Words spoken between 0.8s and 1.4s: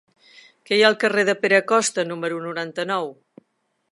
ha al carrer de